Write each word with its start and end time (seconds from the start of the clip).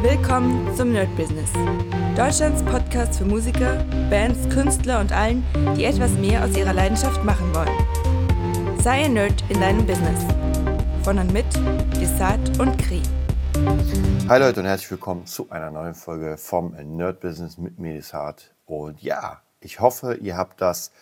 Willkommen 0.00 0.72
zum 0.76 0.92
Nerd 0.92 1.14
Business. 1.16 1.50
Deutschlands 2.16 2.62
Podcast 2.62 3.18
für 3.18 3.24
Musiker, 3.24 3.84
Bands, 4.08 4.48
Künstler 4.48 5.00
und 5.00 5.10
allen, 5.10 5.44
die 5.76 5.84
etwas 5.86 6.12
mehr 6.12 6.44
aus 6.44 6.56
ihrer 6.56 6.72
Leidenschaft 6.72 7.24
machen 7.24 7.52
wollen. 7.52 8.78
Sei 8.80 9.06
ein 9.06 9.14
Nerd 9.14 9.42
in 9.48 9.60
deinem 9.60 9.84
Business. 9.84 10.24
Von 11.02 11.18
und 11.18 11.32
mit 11.32 11.46
Desart 12.00 12.60
und 12.60 12.78
Kri. 12.78 13.02
Hi 14.28 14.38
Leute 14.38 14.60
und 14.60 14.66
herzlich 14.66 14.92
willkommen 14.92 15.26
zu 15.26 15.50
einer 15.50 15.72
neuen 15.72 15.94
Folge 15.94 16.36
vom 16.38 16.76
Nerd 16.96 17.18
Business 17.18 17.58
mit 17.58 17.80
mir 17.80 17.94
Desart. 17.94 18.54
Und 18.66 19.02
ja, 19.02 19.42
ich 19.58 19.80
hoffe, 19.80 20.14
ihr 20.14 20.36
habt 20.36 20.60
das 20.60 20.92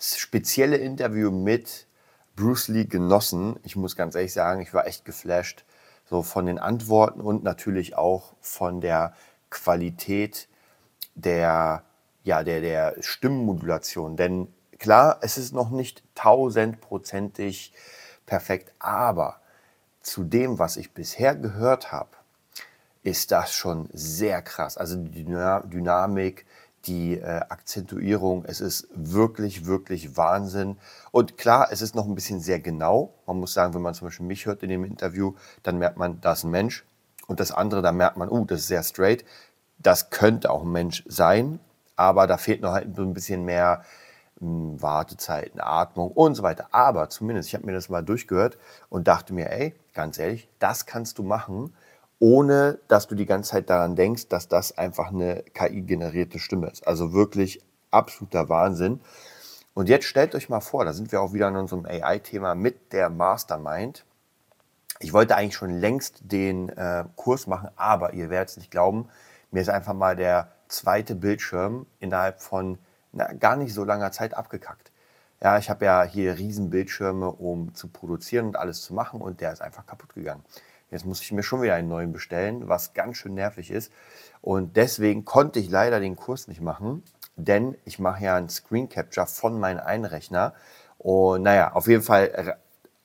spezielle 0.00 0.76
Interview 0.76 1.30
mit 1.30 1.86
Bruce 2.34 2.66
Lee 2.66 2.84
genossen. 2.84 3.60
Ich 3.62 3.76
muss 3.76 3.94
ganz 3.94 4.16
ehrlich 4.16 4.32
sagen, 4.32 4.60
ich 4.60 4.74
war 4.74 4.88
echt 4.88 5.04
geflasht 5.04 5.64
so 6.10 6.22
von 6.22 6.46
den 6.46 6.58
Antworten 6.58 7.20
und 7.20 7.44
natürlich 7.44 7.96
auch 7.96 8.34
von 8.40 8.80
der 8.80 9.14
Qualität 9.48 10.48
der, 11.14 11.84
ja, 12.24 12.42
der, 12.42 12.60
der 12.60 12.96
Stimmmodulation. 13.00 14.16
Denn 14.16 14.52
klar, 14.78 15.18
es 15.22 15.38
ist 15.38 15.54
noch 15.54 15.70
nicht 15.70 16.02
tausendprozentig 16.16 17.72
perfekt, 18.26 18.72
aber 18.80 19.40
zu 20.02 20.24
dem, 20.24 20.58
was 20.58 20.76
ich 20.76 20.92
bisher 20.92 21.36
gehört 21.36 21.92
habe, 21.92 22.10
ist 23.02 23.30
das 23.30 23.52
schon 23.52 23.88
sehr 23.92 24.42
krass. 24.42 24.76
Also 24.76 24.96
die 24.96 25.24
Dynamik, 25.24 26.44
die 26.86 27.18
äh, 27.18 27.40
Akzentuierung, 27.48 28.44
es 28.46 28.60
ist 28.60 28.88
wirklich, 28.94 29.66
wirklich 29.66 30.16
Wahnsinn. 30.16 30.78
Und 31.10 31.36
klar, 31.36 31.68
es 31.70 31.82
ist 31.82 31.94
noch 31.94 32.06
ein 32.06 32.14
bisschen 32.14 32.40
sehr 32.40 32.60
genau. 32.60 33.12
Man 33.26 33.38
muss 33.38 33.52
sagen, 33.52 33.74
wenn 33.74 33.82
man 33.82 33.94
zum 33.94 34.08
Beispiel 34.08 34.26
mich 34.26 34.46
hört 34.46 34.62
in 34.62 34.70
dem 34.70 34.84
Interview, 34.84 35.34
dann 35.62 35.78
merkt 35.78 35.98
man, 35.98 36.20
da 36.20 36.32
ist 36.32 36.44
ein 36.44 36.50
Mensch. 36.50 36.84
Und 37.26 37.38
das 37.38 37.52
andere, 37.52 37.82
da 37.82 37.92
merkt 37.92 38.16
man, 38.16 38.28
oh, 38.28 38.44
das 38.44 38.60
ist 38.60 38.68
sehr 38.68 38.82
straight. 38.82 39.24
Das 39.78 40.10
könnte 40.10 40.50
auch 40.50 40.62
ein 40.62 40.72
Mensch 40.72 41.04
sein, 41.06 41.60
aber 41.96 42.26
da 42.26 42.38
fehlt 42.38 42.62
noch 42.62 42.72
halt 42.72 42.98
ein 42.98 43.14
bisschen 43.14 43.44
mehr 43.44 43.84
mh, 44.40 44.48
hm, 44.48 44.82
Wartezeiten, 44.82 45.60
Atmung 45.60 46.10
und 46.10 46.34
so 46.34 46.42
weiter. 46.42 46.68
Aber 46.72 47.10
zumindest, 47.10 47.48
ich 47.48 47.54
habe 47.54 47.66
mir 47.66 47.72
das 47.72 47.88
mal 47.88 48.02
durchgehört 48.02 48.58
und 48.88 49.06
dachte 49.06 49.34
mir, 49.34 49.50
ey, 49.50 49.74
ganz 49.94 50.18
ehrlich, 50.18 50.48
das 50.58 50.86
kannst 50.86 51.18
du 51.18 51.22
machen 51.22 51.74
ohne 52.20 52.78
dass 52.86 53.08
du 53.08 53.16
die 53.16 53.26
ganze 53.26 53.50
Zeit 53.50 53.70
daran 53.70 53.96
denkst, 53.96 54.28
dass 54.28 54.46
das 54.46 54.76
einfach 54.78 55.08
eine 55.08 55.42
KI-generierte 55.54 56.38
Stimme 56.38 56.68
ist. 56.68 56.86
Also 56.86 57.12
wirklich 57.12 57.60
absoluter 57.90 58.48
Wahnsinn. 58.48 59.00
Und 59.74 59.88
jetzt 59.88 60.04
stellt 60.04 60.34
euch 60.34 60.48
mal 60.48 60.60
vor, 60.60 60.84
da 60.84 60.92
sind 60.92 61.10
wir 61.10 61.22
auch 61.22 61.32
wieder 61.32 61.48
in 61.48 61.56
unserem 61.56 61.86
AI-Thema 61.86 62.54
mit 62.54 62.92
der 62.92 63.08
Mastermind. 63.08 64.04
Ich 64.98 65.14
wollte 65.14 65.34
eigentlich 65.34 65.56
schon 65.56 65.80
längst 65.80 66.20
den 66.20 66.68
äh, 66.68 67.04
Kurs 67.16 67.46
machen, 67.46 67.70
aber 67.76 68.12
ihr 68.12 68.28
werdet 68.28 68.50
es 68.50 68.56
nicht 68.58 68.70
glauben, 68.70 69.08
mir 69.50 69.62
ist 69.62 69.70
einfach 69.70 69.94
mal 69.94 70.14
der 70.14 70.52
zweite 70.68 71.14
Bildschirm 71.14 71.86
innerhalb 71.98 72.40
von 72.40 72.78
na, 73.12 73.32
gar 73.32 73.56
nicht 73.56 73.74
so 73.74 73.82
langer 73.82 74.12
Zeit 74.12 74.34
abgekackt. 74.34 74.92
Ja, 75.42 75.56
ich 75.56 75.70
habe 75.70 75.86
ja 75.86 76.02
hier 76.02 76.36
riesen 76.36 76.68
Bildschirme, 76.68 77.30
um 77.30 77.74
zu 77.74 77.88
produzieren 77.88 78.46
und 78.46 78.56
alles 78.56 78.82
zu 78.82 78.92
machen 78.92 79.22
und 79.22 79.40
der 79.40 79.52
ist 79.52 79.62
einfach 79.62 79.86
kaputt 79.86 80.14
gegangen. 80.14 80.44
Jetzt 80.90 81.06
muss 81.06 81.20
ich 81.22 81.32
mir 81.32 81.42
schon 81.42 81.62
wieder 81.62 81.74
einen 81.74 81.88
neuen 81.88 82.12
bestellen, 82.12 82.68
was 82.68 82.94
ganz 82.94 83.16
schön 83.16 83.34
nervig 83.34 83.70
ist. 83.70 83.92
Und 84.40 84.76
deswegen 84.76 85.24
konnte 85.24 85.60
ich 85.60 85.70
leider 85.70 86.00
den 86.00 86.16
Kurs 86.16 86.48
nicht 86.48 86.60
machen, 86.60 87.02
denn 87.36 87.76
ich 87.84 87.98
mache 87.98 88.24
ja 88.24 88.36
einen 88.36 88.48
Screen 88.48 88.88
Capture 88.88 89.26
von 89.26 89.58
meinem 89.58 89.80
Einrechner. 89.80 90.54
Und 90.98 91.42
naja, 91.42 91.72
auf 91.72 91.86
jeden 91.86 92.02
Fall 92.02 92.58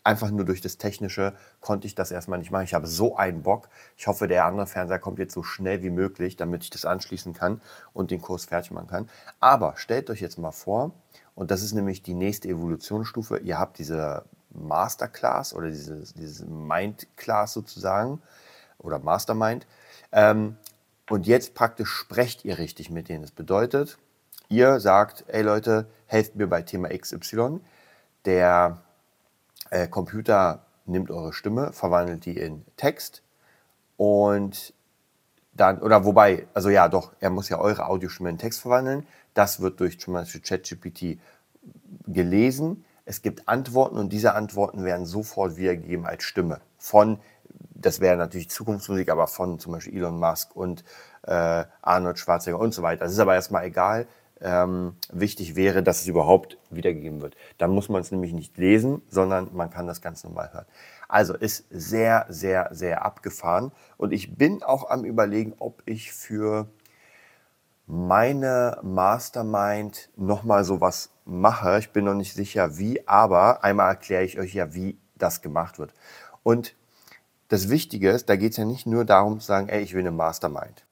einfach 0.06 0.30
nur 0.30 0.46
durch 0.46 0.62
das 0.62 0.78
Technische 0.78 1.34
konnte 1.60 1.88
ich 1.88 1.96
das 1.96 2.12
erstmal 2.12 2.40
nicht 2.40 2.52
machen. 2.52 2.64
Ich 2.64 2.74
habe 2.74 2.88
so 2.88 3.18
einen 3.18 3.42
Bock. 3.42 3.70
Ich 3.98 4.08
hoffe, 4.08 4.28
der 4.28 4.46
andere 4.46 4.68
Fernseher 4.68 5.00
kommt 5.00 5.20
jetzt 5.20 5.34
so 5.34 5.44
schnell 5.44 5.82
wie 5.82 5.90
möglich, 5.90 6.38
damit 6.38 6.64
ich 6.64 6.70
das 6.70 6.86
anschließen 6.86 7.34
kann 7.34 7.62
und 7.92 8.12
den 8.12 8.22
Kurs 8.22 8.46
fertig 8.46 8.72
machen 8.72 8.88
kann. 8.88 9.10
Aber 9.40 9.74
stellt 9.78 10.10
euch 10.10 10.22
jetzt 10.22 10.38
mal 10.38 10.52
vor, 10.52 10.92
und 11.34 11.52
das 11.52 11.64
ist 11.64 11.74
nämlich 11.74 12.04
die 12.04 12.14
nächste 12.14 12.48
Evolutionsstufe, 12.48 13.40
ihr 13.40 13.60
habt 13.60 13.80
diese 13.80 14.26
Masterclass 14.56 15.54
oder 15.54 15.70
dieses, 15.70 16.14
dieses 16.14 16.46
Mind-Class 16.48 17.54
sozusagen 17.54 18.22
oder 18.78 19.00
Mastermind. 19.00 19.68
Ähm, 20.12 20.58
und 21.10 21.28
jetzt 21.28 21.54
praktisch 21.54 21.90
sprecht 21.90 22.46
ihr 22.46 22.58
richtig 22.58 22.90
mit 22.90 23.10
denen. 23.10 23.22
Das 23.22 23.32
bedeutet, 23.32 23.98
ihr 24.50 24.80
sagt, 24.80 25.26
ey 25.28 25.44
Leute, 25.44 25.88
helft 26.08 26.36
mir 26.36 26.48
bei 26.48 26.62
Thema 26.62 26.90
XY. 26.90 27.60
Der 28.26 28.82
äh, 29.70 29.88
Computer 29.88 30.66
nimmt 30.86 31.12
eure 31.12 31.34
Stimme, 31.34 31.74
verwandelt 31.74 32.26
die 32.26 32.38
in 32.38 32.66
Text 32.78 33.24
und 33.98 34.74
dann, 35.54 35.80
oder 35.80 36.04
wobei, 36.04 36.48
also 36.54 36.70
ja 36.70 36.90
doch, 36.90 37.14
er 37.20 37.30
muss 37.30 37.50
ja 37.50 37.60
eure 37.60 37.88
Audiostimme 37.88 38.30
in 38.30 38.38
Text 38.38 38.62
verwandeln. 38.62 39.08
Das 39.34 39.62
wird 39.62 39.80
durch 39.80 40.00
zum 40.00 40.14
Beispiel 40.14 40.42
ChatGPT 40.42 41.18
gelesen 42.08 42.84
es 43.06 43.22
gibt 43.22 43.48
Antworten 43.48 43.98
und 43.98 44.12
diese 44.12 44.34
Antworten 44.34 44.84
werden 44.84 45.06
sofort 45.06 45.58
wiedergegeben 45.58 46.06
als 46.06 46.24
Stimme 46.24 46.60
von, 46.78 47.20
das 47.74 48.00
wäre 48.00 48.18
natürlich 48.18 48.50
Zukunftsmusik, 48.50 49.10
aber 49.10 49.28
von 49.28 49.60
zum 49.60 49.74
Beispiel 49.74 49.96
Elon 49.96 50.20
Musk 50.20 50.56
und 50.56 50.84
äh, 51.24 51.64
Arnold 51.82 52.20
Schwarzenegger 52.20 52.60
und 52.60 52.74
so 52.74 52.82
weiter. 52.82 53.06
Das 53.06 53.14
ist 53.14 53.20
aber 53.20 53.36
erstmal 53.36 53.66
egal. 53.66 54.08
Ähm, 54.42 54.96
wichtig 55.14 55.56
wäre, 55.56 55.82
dass 55.82 56.02
es 56.02 56.08
überhaupt 56.08 56.58
wiedergegeben 56.70 57.22
wird. 57.22 57.38
Dann 57.58 57.72
muss 57.72 57.88
man 57.88 58.02
es 58.02 58.12
nämlich 58.12 58.34
nicht 58.34 58.58
lesen, 58.58 59.02
sondern 59.10 59.50
man 59.54 59.70
kann 59.70 59.88
das 59.88 60.02
ganz 60.02 60.24
normal 60.26 60.52
hören. 60.52 60.66
Also 61.08 61.36
ist 61.36 61.66
sehr, 61.70 62.26
sehr, 62.28 62.68
sehr 62.72 63.06
abgefahren. 63.06 63.72
Und 63.98 64.12
ich 64.12 64.36
bin 64.36 64.62
auch 64.62 64.90
am 64.90 65.06
Überlegen, 65.06 65.54
ob 65.60 65.84
ich 65.86 66.12
für 66.12 66.68
meine 67.88 68.80
Mastermind 68.82 70.10
nochmal 70.16 70.64
sowas 70.64 71.12
mache. 71.26 71.80
Ich 71.80 71.92
bin 71.92 72.06
noch 72.06 72.16
nicht 72.16 72.34
sicher 72.34 72.78
wie, 72.78 73.08
aber 73.08 73.64
einmal 73.64 73.90
erkläre 73.90 74.24
ich 74.24 74.40
euch 74.40 74.54
ja, 74.54 74.74
wie 74.74 74.98
das 75.16 75.42
gemacht 75.42 75.80
wird. 75.80 75.94
Und 76.44 76.76
das 77.48 77.70
Wichtige 77.70 78.10
ist, 78.10 78.28
da 78.28 78.36
geht 78.36 78.52
es 78.52 78.58
ja 78.58 78.66
nicht 78.66 78.88
nur 78.88 79.06
darum 79.06 79.40
zu 79.40 79.46
sagen, 79.46 79.70
ey, 79.70 79.82
ich 79.82 79.94
will 79.94 80.02
eine 80.02 80.12
Mastermind, 80.12 80.86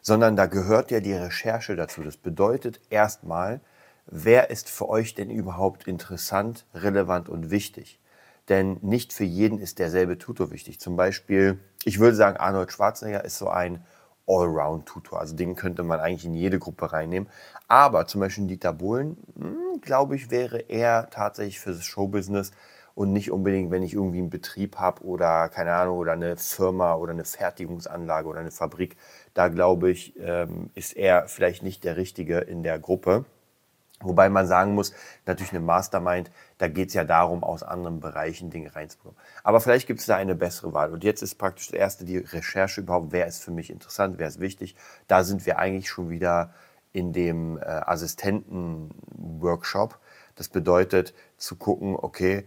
sondern 0.00 0.36
da 0.36 0.46
gehört 0.46 0.90
ja 0.90 1.00
die 1.00 1.12
Recherche 1.12 1.76
dazu. 1.76 2.02
Das 2.02 2.16
bedeutet 2.16 2.80
erstmal, 2.88 3.60
wer 4.06 4.50
ist 4.50 4.70
für 4.70 4.88
euch 4.88 5.14
denn 5.14 5.30
überhaupt 5.30 5.86
interessant, 5.86 6.64
relevant 6.74 7.28
und 7.28 7.50
wichtig? 7.50 8.00
Denn 8.48 8.78
nicht 8.80 9.12
für 9.12 9.24
jeden 9.24 9.58
ist 9.58 9.78
derselbe 9.78 10.16
Tutor 10.16 10.50
wichtig. 10.50 10.80
Zum 10.80 10.96
Beispiel, 10.96 11.58
ich 11.84 11.98
würde 11.98 12.16
sagen, 12.16 12.38
Arnold 12.38 12.72
Schwarzenegger 12.72 13.22
ist 13.22 13.36
so 13.36 13.50
ein 13.50 13.84
Allround-Tutor. 14.28 15.18
Also 15.18 15.34
den 15.34 15.56
könnte 15.56 15.82
man 15.82 16.00
eigentlich 16.00 16.26
in 16.26 16.34
jede 16.34 16.58
Gruppe 16.58 16.92
reinnehmen. 16.92 17.28
Aber 17.66 18.06
zum 18.06 18.20
Beispiel 18.20 18.46
Dieter 18.46 18.72
Bohlen, 18.72 19.16
hm, 19.38 19.80
glaube 19.80 20.16
ich, 20.16 20.30
wäre 20.30 20.58
eher 20.58 21.08
tatsächlich 21.10 21.60
für 21.60 21.70
das 21.70 21.84
Showbusiness 21.84 22.52
und 22.94 23.12
nicht 23.12 23.30
unbedingt, 23.30 23.70
wenn 23.70 23.84
ich 23.84 23.94
irgendwie 23.94 24.18
einen 24.18 24.30
Betrieb 24.30 24.76
habe 24.76 25.04
oder 25.04 25.48
keine 25.48 25.72
Ahnung 25.72 25.98
oder 25.98 26.12
eine 26.12 26.36
Firma 26.36 26.94
oder 26.94 27.12
eine 27.12 27.24
Fertigungsanlage 27.24 28.28
oder 28.28 28.40
eine 28.40 28.50
Fabrik. 28.50 28.96
Da 29.34 29.48
glaube 29.48 29.90
ich, 29.90 30.14
ähm, 30.18 30.70
ist 30.74 30.96
er 30.96 31.28
vielleicht 31.28 31.62
nicht 31.62 31.84
der 31.84 31.96
Richtige 31.96 32.38
in 32.38 32.62
der 32.62 32.78
Gruppe. 32.78 33.24
Wobei 34.00 34.28
man 34.28 34.46
sagen 34.46 34.74
muss, 34.74 34.92
natürlich 35.26 35.52
eine 35.52 35.60
Mastermind, 35.60 36.30
da 36.58 36.68
geht 36.68 36.88
es 36.88 36.94
ja 36.94 37.04
darum, 37.04 37.42
aus 37.42 37.64
anderen 37.64 37.98
Bereichen 37.98 38.50
Dinge 38.50 38.76
reinzubekommen. 38.76 39.18
Aber 39.42 39.60
vielleicht 39.60 39.88
gibt 39.88 39.98
es 40.00 40.06
da 40.06 40.14
eine 40.16 40.36
bessere 40.36 40.72
Wahl. 40.72 40.92
Und 40.92 41.02
jetzt 41.02 41.22
ist 41.22 41.34
praktisch 41.34 41.66
das 41.68 41.78
erste 41.78 42.04
die 42.04 42.18
Recherche 42.18 42.82
überhaupt, 42.82 43.10
wer 43.10 43.26
ist 43.26 43.42
für 43.42 43.50
mich 43.50 43.70
interessant, 43.70 44.18
wer 44.18 44.28
ist 44.28 44.38
wichtig. 44.38 44.76
Da 45.08 45.24
sind 45.24 45.46
wir 45.46 45.58
eigentlich 45.58 45.88
schon 45.88 46.10
wieder 46.10 46.54
in 46.92 47.12
dem 47.12 47.58
äh, 47.58 47.62
Assistenten-Workshop. 47.62 49.98
Das 50.36 50.48
bedeutet 50.48 51.12
zu 51.36 51.56
gucken, 51.56 51.96
okay, 51.96 52.46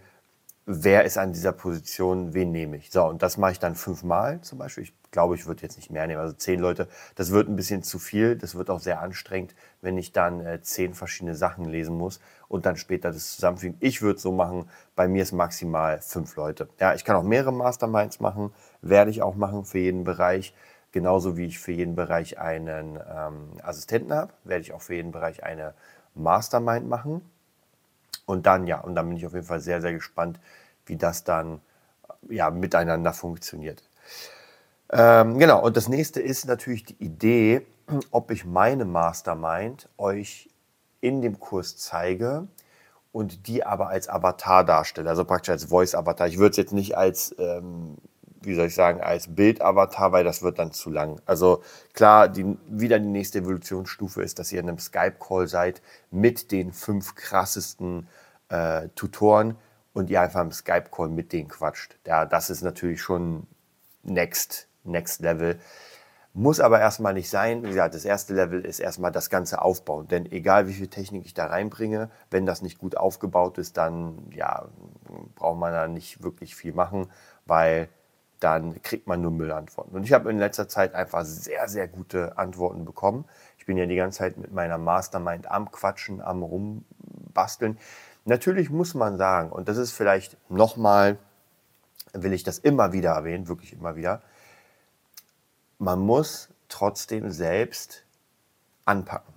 wer 0.66 1.04
ist 1.04 1.18
an 1.18 1.32
dieser 1.32 1.52
Position, 1.52 2.34
wen 2.34 2.52
nehme 2.52 2.76
ich. 2.76 2.90
So, 2.90 3.04
und 3.04 3.22
das 3.22 3.36
mache 3.36 3.52
ich 3.52 3.58
dann 3.58 3.74
fünfmal 3.74 4.40
zum 4.42 4.58
Beispiel. 4.58 4.84
Ich 4.84 4.94
glaube, 5.10 5.34
ich 5.34 5.46
würde 5.46 5.62
jetzt 5.62 5.76
nicht 5.76 5.90
mehr 5.90 6.06
nehmen. 6.06 6.20
Also 6.20 6.34
zehn 6.34 6.60
Leute, 6.60 6.88
das 7.16 7.30
wird 7.30 7.48
ein 7.48 7.56
bisschen 7.56 7.82
zu 7.82 7.98
viel. 7.98 8.36
Das 8.36 8.54
wird 8.54 8.70
auch 8.70 8.80
sehr 8.80 9.00
anstrengend, 9.00 9.54
wenn 9.80 9.98
ich 9.98 10.12
dann 10.12 10.40
äh, 10.40 10.62
zehn 10.62 10.94
verschiedene 10.94 11.34
Sachen 11.34 11.64
lesen 11.64 11.96
muss 11.96 12.20
und 12.48 12.66
dann 12.66 12.76
später 12.76 13.10
das 13.10 13.34
zusammenfügen. 13.34 13.76
Ich 13.80 14.02
würde 14.02 14.16
es 14.16 14.22
so 14.22 14.32
machen, 14.32 14.68
bei 14.94 15.08
mir 15.08 15.22
ist 15.22 15.32
maximal 15.32 16.00
fünf 16.00 16.36
Leute. 16.36 16.68
Ja, 16.78 16.94
ich 16.94 17.04
kann 17.04 17.16
auch 17.16 17.24
mehrere 17.24 17.52
Masterminds 17.52 18.20
machen, 18.20 18.52
werde 18.80 19.10
ich 19.10 19.22
auch 19.22 19.34
machen 19.34 19.64
für 19.64 19.78
jeden 19.78 20.04
Bereich. 20.04 20.54
Genauso 20.92 21.38
wie 21.38 21.46
ich 21.46 21.58
für 21.58 21.72
jeden 21.72 21.94
Bereich 21.96 22.38
einen 22.38 22.96
ähm, 22.96 23.48
Assistenten 23.62 24.12
habe, 24.12 24.32
werde 24.44 24.60
ich 24.60 24.74
auch 24.74 24.82
für 24.82 24.94
jeden 24.94 25.10
Bereich 25.10 25.42
eine 25.42 25.74
Mastermind 26.14 26.86
machen. 26.86 27.22
Und 28.32 28.46
dann, 28.46 28.66
ja, 28.66 28.80
und 28.80 28.94
dann 28.94 29.08
bin 29.08 29.18
ich 29.18 29.26
auf 29.26 29.34
jeden 29.34 29.44
Fall 29.44 29.60
sehr, 29.60 29.82
sehr 29.82 29.92
gespannt, 29.92 30.40
wie 30.86 30.96
das 30.96 31.22
dann 31.22 31.60
ja, 32.30 32.48
miteinander 32.48 33.12
funktioniert. 33.12 33.82
Ähm, 34.90 35.38
genau, 35.38 35.62
und 35.62 35.76
das 35.76 35.90
nächste 35.90 36.22
ist 36.22 36.46
natürlich 36.46 36.84
die 36.84 37.04
Idee, 37.04 37.66
ob 38.10 38.30
ich 38.30 38.46
meine 38.46 38.86
Mastermind 38.86 39.90
euch 39.98 40.48
in 41.02 41.20
dem 41.20 41.40
Kurs 41.40 41.76
zeige 41.76 42.48
und 43.12 43.48
die 43.48 43.66
aber 43.66 43.88
als 43.88 44.08
Avatar 44.08 44.64
darstelle, 44.64 45.10
also 45.10 45.26
praktisch 45.26 45.50
als 45.50 45.64
Voice-Avatar. 45.64 46.26
Ich 46.26 46.38
würde 46.38 46.52
es 46.52 46.56
jetzt 46.56 46.72
nicht 46.72 46.96
als 46.96 47.34
ähm, 47.38 47.98
wie 48.44 48.54
soll 48.54 48.66
ich 48.66 48.74
sagen, 48.74 49.00
als 49.00 49.34
Bildavatar, 49.34 50.12
weil 50.12 50.24
das 50.24 50.42
wird 50.42 50.58
dann 50.58 50.72
zu 50.72 50.90
lang. 50.90 51.20
Also 51.26 51.62
klar, 51.92 52.28
die, 52.28 52.56
wieder 52.68 52.98
die 52.98 53.08
nächste 53.08 53.40
Evolutionsstufe 53.40 54.22
ist, 54.22 54.38
dass 54.38 54.52
ihr 54.52 54.60
in 54.60 54.68
einem 54.68 54.78
Skype-Call 54.78 55.48
seid 55.48 55.82
mit 56.10 56.52
den 56.52 56.72
fünf 56.72 57.14
krassesten 57.14 58.08
äh, 58.48 58.88
Tutoren 58.94 59.56
und 59.92 60.10
ihr 60.10 60.20
einfach 60.20 60.40
im 60.40 60.52
Skype-Call 60.52 61.08
mit 61.08 61.32
denen 61.32 61.48
quatscht. 61.48 61.96
Ja, 62.06 62.24
das 62.26 62.50
ist 62.50 62.62
natürlich 62.62 63.00
schon 63.00 63.46
next, 64.02 64.68
next 64.84 65.20
Level. 65.20 65.58
Muss 66.34 66.60
aber 66.60 66.80
erstmal 66.80 67.12
nicht 67.12 67.28
sein. 67.28 67.62
Wie 67.62 67.68
gesagt, 67.68 67.94
das 67.94 68.06
erste 68.06 68.32
Level 68.32 68.64
ist 68.64 68.80
erstmal 68.80 69.12
das 69.12 69.28
Ganze 69.28 69.60
aufbauen. 69.60 70.08
Denn 70.08 70.24
egal 70.32 70.66
wie 70.66 70.72
viel 70.72 70.88
Technik 70.88 71.26
ich 71.26 71.34
da 71.34 71.46
reinbringe, 71.46 72.10
wenn 72.30 72.46
das 72.46 72.62
nicht 72.62 72.78
gut 72.78 72.96
aufgebaut 72.96 73.58
ist, 73.58 73.76
dann 73.76 74.30
ja, 74.34 74.66
braucht 75.34 75.58
man 75.58 75.72
da 75.72 75.88
nicht 75.88 76.22
wirklich 76.22 76.54
viel 76.54 76.72
machen, 76.72 77.08
weil 77.44 77.90
dann 78.42 78.82
kriegt 78.82 79.06
man 79.06 79.20
nur 79.20 79.30
Müllantworten. 79.30 79.94
Und 79.94 80.04
ich 80.04 80.12
habe 80.12 80.30
in 80.30 80.38
letzter 80.38 80.68
Zeit 80.68 80.94
einfach 80.94 81.24
sehr, 81.24 81.68
sehr 81.68 81.88
gute 81.88 82.38
Antworten 82.38 82.84
bekommen. 82.84 83.24
Ich 83.58 83.66
bin 83.66 83.76
ja 83.76 83.86
die 83.86 83.96
ganze 83.96 84.18
Zeit 84.18 84.36
mit 84.36 84.52
meiner 84.52 84.78
Mastermind 84.78 85.50
am 85.50 85.70
Quatschen, 85.70 86.20
am 86.20 86.42
Rumbasteln. 86.42 87.78
Natürlich 88.24 88.70
muss 88.70 88.94
man 88.94 89.18
sagen, 89.18 89.50
und 89.50 89.68
das 89.68 89.76
ist 89.76 89.92
vielleicht 89.92 90.36
nochmal, 90.50 91.18
will 92.12 92.32
ich 92.32 92.42
das 92.42 92.58
immer 92.58 92.92
wieder 92.92 93.10
erwähnen, 93.10 93.48
wirklich 93.48 93.72
immer 93.72 93.96
wieder, 93.96 94.22
man 95.78 96.00
muss 96.00 96.48
trotzdem 96.68 97.30
selbst 97.30 98.04
anpacken. 98.84 99.31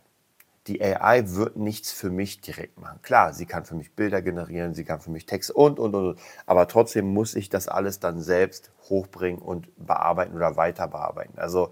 Die 0.68 0.82
AI 0.82 1.24
wird 1.30 1.58
nichts 1.58 1.92
für 1.92 2.10
mich 2.10 2.42
direkt 2.42 2.80
machen. 2.80 3.00
Klar, 3.04 3.34
sie 3.34 3.46
kann 3.46 3.66
für 3.66 3.76
mich 3.76 3.94
Bilder 3.94 4.22
generieren, 4.22 4.74
sie 4.74 4.84
kann 4.84 5.00
für 5.00 5.12
mich 5.12 5.26
Text 5.26 5.52
und, 5.52 5.80
und, 5.80 5.94
und. 5.94 6.20
Aber 6.46 6.68
trotzdem 6.68 7.14
muss 7.14 7.36
ich 7.36 7.50
das 7.50 7.68
alles 7.68 8.00
dann 8.00 8.20
selbst 8.20 8.72
hochbringen 8.90 9.42
und 9.42 9.70
bearbeiten 9.78 10.36
oder 10.36 10.58
weiter 10.58 10.88
bearbeiten. 10.88 11.38
Also 11.38 11.72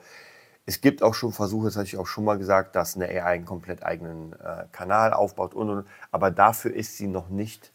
es 0.66 0.80
gibt 0.80 1.02
auch 1.04 1.16
schon 1.16 1.34
Versuche, 1.34 1.66
das 1.66 1.76
hatte 1.76 1.88
ich 1.88 1.98
auch 1.98 2.08
schon 2.08 2.24
mal 2.24 2.38
gesagt, 2.38 2.76
dass 2.76 2.96
eine 2.96 3.08
AI 3.08 3.24
einen 3.24 3.46
komplett 3.46 3.84
eigenen 3.84 4.34
äh, 4.34 4.66
Kanal 4.72 5.14
aufbaut 5.14 5.56
und, 5.56 5.70
und. 5.70 5.88
Aber 6.12 6.32
dafür 6.32 6.74
ist 6.74 6.98
sie 6.98 7.08
noch 7.08 7.30
nicht 7.30 7.74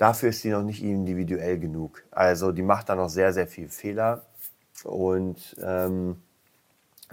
dafür 0.00 0.30
ist 0.30 0.40
sie 0.40 0.50
noch 0.50 0.62
nicht 0.62 0.82
individuell 0.82 1.58
genug. 1.58 2.02
Also 2.10 2.52
die 2.52 2.62
macht 2.62 2.88
da 2.88 2.96
noch 2.96 3.10
sehr, 3.10 3.32
sehr 3.32 3.46
viel 3.46 3.68
Fehler. 3.68 4.22
Und 4.82 5.56
ähm, 5.62 6.22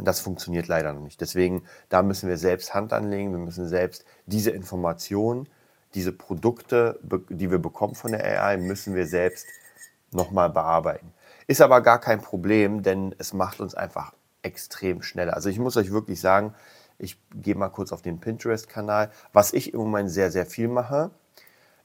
das 0.05 0.19
funktioniert 0.19 0.67
leider 0.67 0.93
noch 0.93 1.01
nicht. 1.01 1.19
Deswegen, 1.21 1.63
da 1.89 2.03
müssen 2.03 2.29
wir 2.29 2.37
selbst 2.37 2.73
Hand 2.73 2.93
anlegen. 2.93 3.31
Wir 3.31 3.39
müssen 3.39 3.67
selbst 3.67 4.05
diese 4.25 4.51
Informationen, 4.51 5.47
diese 5.93 6.11
Produkte, 6.11 6.99
die 7.29 7.49
wir 7.49 7.59
bekommen 7.59 7.95
von 7.95 8.11
der 8.11 8.23
AI, 8.23 8.57
müssen 8.57 8.93
wir 8.95 9.07
selbst 9.07 9.47
nochmal 10.11 10.49
bearbeiten. 10.49 11.13
Ist 11.47 11.61
aber 11.61 11.81
gar 11.81 11.99
kein 11.99 12.21
Problem, 12.21 12.83
denn 12.83 13.15
es 13.17 13.33
macht 13.33 13.59
uns 13.59 13.73
einfach 13.73 14.13
extrem 14.43 15.01
schneller. 15.01 15.33
Also 15.33 15.49
ich 15.49 15.59
muss 15.59 15.77
euch 15.77 15.91
wirklich 15.91 16.19
sagen, 16.19 16.53
ich 16.99 17.17
gehe 17.33 17.55
mal 17.55 17.69
kurz 17.69 17.91
auf 17.91 18.01
den 18.01 18.19
Pinterest-Kanal. 18.19 19.11
Was 19.33 19.53
ich 19.53 19.73
im 19.73 19.79
Moment 19.79 20.09
sehr, 20.09 20.31
sehr 20.31 20.45
viel 20.45 20.67
mache, 20.67 21.11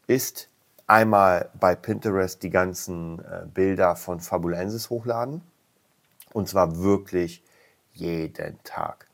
ist 0.06 0.48
einmal 0.86 1.50
bei 1.58 1.74
Pinterest 1.74 2.42
die 2.42 2.50
ganzen 2.50 3.20
äh, 3.20 3.46
Bilder 3.52 3.96
von 3.96 4.20
Fabulensis 4.20 4.90
hochladen. 4.90 5.42
Und 6.32 6.48
zwar 6.48 6.78
wirklich 6.78 7.42
jeden 7.92 8.62
Tag. 8.64 9.08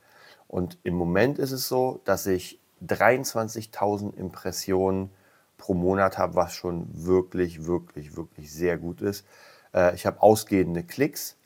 Und 0.47 0.79
im 0.83 0.95
Moment 0.95 1.39
ist 1.39 1.53
es 1.53 1.69
so, 1.69 2.01
dass 2.05 2.27
ich 2.27 2.61
23.000 2.87 4.15
Impressionen 4.17 5.11
pro 5.59 5.75
Monat 5.75 6.19
habe, 6.19 6.37
was 6.37 6.55
schon 6.55 6.87
wirklich, 6.93 7.67
wirklich, 7.67 8.17
wirklich 8.17 8.53
sehr 8.53 8.79
gut 8.79 9.03
ist. 9.03 9.27
Äh, 9.75 9.95
ich 9.95 10.07
habe 10.07 10.23
ausgehende 10.23 10.85
Klicks, 10.85 11.37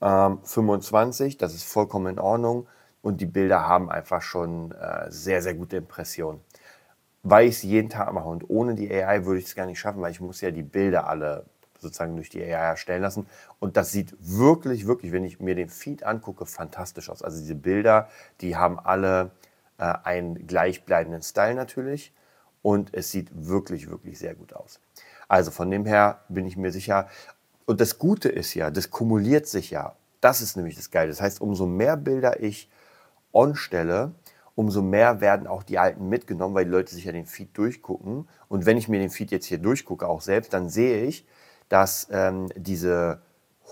25, 0.00 1.32
ähm, 1.32 1.38
das 1.38 1.54
ist 1.54 1.64
vollkommen 1.64 2.06
in 2.14 2.18
Ordnung. 2.18 2.66
Und 3.00 3.20
die 3.20 3.26
Bilder 3.26 3.66
haben 3.66 3.90
einfach 3.90 4.22
schon 4.22 4.72
äh, 4.72 5.10
sehr, 5.10 5.42
sehr 5.42 5.54
gute 5.54 5.76
Impressionen. 5.76 6.40
Weil 7.22 7.48
ich 7.48 7.56
es 7.56 7.62
jeden 7.62 7.88
Tag 7.88 8.12
mache 8.12 8.28
und 8.28 8.48
ohne 8.50 8.74
die 8.74 8.90
AI 8.92 9.24
würde 9.24 9.40
ich 9.40 9.46
es 9.46 9.54
gar 9.54 9.66
nicht 9.66 9.78
schaffen, 9.78 10.02
weil 10.02 10.10
ich 10.10 10.20
muss 10.20 10.40
ja 10.40 10.50
die 10.50 10.62
Bilder 10.62 11.06
alle 11.08 11.46
sozusagen 11.78 12.16
durch 12.16 12.30
die 12.30 12.42
AI 12.42 12.70
erstellen 12.70 13.02
lassen. 13.02 13.26
Und 13.60 13.76
das 13.76 13.92
sieht 13.92 14.14
wirklich, 14.20 14.86
wirklich, 14.86 15.12
wenn 15.12 15.24
ich 15.24 15.40
mir 15.40 15.54
den 15.54 15.68
Feed 15.68 16.04
angucke, 16.04 16.46
fantastisch 16.46 17.10
aus. 17.10 17.22
Also 17.22 17.38
diese 17.38 17.54
Bilder, 17.54 18.08
die 18.40 18.56
haben 18.56 18.78
alle 18.78 19.30
äh, 19.78 19.92
einen 20.04 20.46
gleichbleibenden 20.46 21.22
Style 21.22 21.54
natürlich. 21.54 22.12
Und 22.62 22.94
es 22.94 23.10
sieht 23.10 23.28
wirklich, 23.32 23.90
wirklich 23.90 24.18
sehr 24.18 24.34
gut 24.34 24.54
aus. 24.54 24.80
Also 25.28 25.50
von 25.50 25.70
dem 25.70 25.84
her 25.84 26.20
bin 26.28 26.46
ich 26.46 26.56
mir 26.56 26.72
sicher. 26.72 27.08
Und 27.66 27.80
das 27.80 27.98
Gute 27.98 28.28
ist 28.28 28.54
ja, 28.54 28.70
das 28.70 28.90
kumuliert 28.90 29.46
sich 29.46 29.70
ja. 29.70 29.96
Das 30.20 30.40
ist 30.40 30.56
nämlich 30.56 30.76
das 30.76 30.90
Geile. 30.90 31.10
Das 31.10 31.20
heißt, 31.20 31.40
umso 31.40 31.66
mehr 31.66 31.96
Bilder 31.96 32.42
ich 32.42 32.70
on 33.32 33.54
stelle, 33.54 34.12
umso 34.54 34.80
mehr 34.80 35.20
werden 35.20 35.46
auch 35.46 35.62
die 35.62 35.78
alten 35.78 36.08
mitgenommen, 36.08 36.54
weil 36.54 36.64
die 36.64 36.70
Leute 36.70 36.94
sich 36.94 37.04
ja 37.04 37.12
den 37.12 37.26
Feed 37.26 37.56
durchgucken. 37.58 38.28
Und 38.48 38.66
wenn 38.66 38.78
ich 38.78 38.88
mir 38.88 39.00
den 39.00 39.10
Feed 39.10 39.30
jetzt 39.30 39.46
hier 39.46 39.58
durchgucke, 39.58 40.06
auch 40.06 40.20
selbst, 40.20 40.52
dann 40.54 40.68
sehe 40.68 41.04
ich, 41.04 41.26
dass 41.68 42.08
ähm, 42.10 42.48
diese 42.56 43.20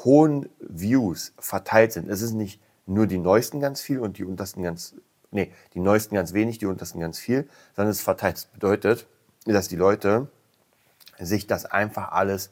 hohen 0.05 0.49
Views 0.59 1.33
verteilt 1.39 1.93
sind. 1.93 2.09
Es 2.09 2.23
ist 2.23 2.33
nicht 2.33 2.61
nur 2.87 3.07
die 3.07 3.19
neuesten 3.19 3.61
ganz 3.61 3.81
viel 3.81 4.01
und 4.01 4.19
die 4.19 4.25
untersten 4.25 4.63
ganz, 4.63 4.95
nee, 5.31 5.53
die 5.75 5.81
neuesten 5.81 6.15
ganz 6.15 6.33
wenig, 6.33 6.59
die 6.59 6.67
untersten 6.67 7.01
ganz 7.01 7.19
viel, 7.19 7.49
sondern 7.77 7.91
es 7.91 8.01
verteilt. 8.01 8.37
Das 8.37 8.45
bedeutet, 8.47 9.07
dass 9.45 9.69
die 9.69 9.77
Leute 9.77 10.29
sich 11.19 11.47
das 11.47 11.67
einfach 11.67 12.13
alles 12.13 12.51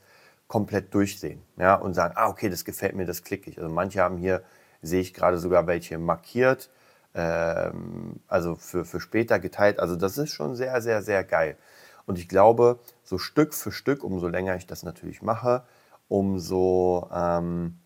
komplett 0.49 0.93
durchsehen 0.95 1.41
ja, 1.57 1.75
und 1.75 1.95
sagen, 1.95 2.15
ah, 2.17 2.29
okay, 2.29 2.49
das 2.49 2.65
gefällt 2.65 2.95
mir, 2.95 3.07
das 3.07 3.23
klicke 3.23 3.51
ich. 3.51 3.59
Also 3.59 3.71
manche 3.71 4.01
haben 4.01 4.17
hier, 4.17 4.43
sehe 4.83 5.01
ich 5.01 5.15
gerade 5.15 5.39
sogar 5.39 5.67
welche 5.67 5.99
markiert, 5.99 6.71
ähm, 7.15 8.21
also 8.29 8.57
für, 8.57 8.85
für 8.85 9.01
später 9.01 9.39
geteilt. 9.39 9.79
Also 9.79 9.97
das 9.97 10.19
ist 10.19 10.31
schon 10.31 10.57
sehr, 10.57 10.81
sehr, 10.83 11.03
sehr 11.03 11.25
geil. 11.25 11.57
Und 12.11 12.19
ich 12.19 12.29
glaube, 12.29 12.81
so 13.05 13.19
Stück 13.19 13.55
für 13.55 13.71
Stück, 13.71 14.03
umso 14.03 14.27
länger 14.27 14.57
ich 14.57 14.67
das 14.67 14.83
natürlich 14.83 15.23
mache, 15.23 15.63
umso 16.09 17.09
ähm, 17.15 17.79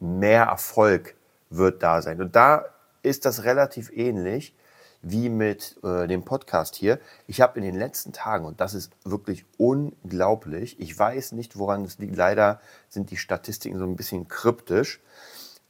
mehr 0.00 0.42
Erfolg 0.42 1.14
wird 1.48 1.82
da 1.82 2.02
sein. 2.02 2.20
Und 2.20 2.36
da 2.36 2.66
ist 3.02 3.24
das 3.24 3.44
relativ 3.44 3.90
ähnlich 3.90 4.54
wie 5.00 5.30
mit 5.30 5.82
äh, 5.82 6.06
dem 6.06 6.26
Podcast 6.26 6.74
hier. 6.74 6.98
Ich 7.26 7.40
habe 7.40 7.58
in 7.58 7.64
den 7.64 7.74
letzten 7.74 8.12
Tagen, 8.12 8.44
und 8.44 8.60
das 8.60 8.74
ist 8.74 8.92
wirklich 9.02 9.46
unglaublich, 9.56 10.78
ich 10.78 10.98
weiß 10.98 11.32
nicht, 11.32 11.56
woran 11.56 11.86
es 11.86 11.98
liegt, 11.98 12.16
leider 12.16 12.60
sind 12.90 13.10
die 13.10 13.16
Statistiken 13.16 13.78
so 13.78 13.84
ein 13.84 13.96
bisschen 13.96 14.28
kryptisch. 14.28 15.00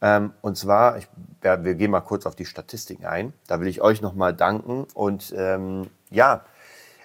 Ähm, 0.01 0.33
und 0.41 0.59
zwar, 0.59 0.99
ich, 0.99 1.07
ja, 1.45 1.63
wir 1.63 1.77
gehen 1.77 1.93
mal 1.93 2.01
kurz 2.01 2.27
auf 2.27 2.35
die 2.35 2.45
Statistiken 2.45 3.07
ein. 3.07 3.35
Da 3.47 3.61
will 3.61 3.69
ich 3.69 3.83
euch 3.83 4.03
nochmal 4.03 4.35
danken. 4.35 4.89
Und 4.95 5.33
ähm, 5.37 5.91
ja, 6.11 6.45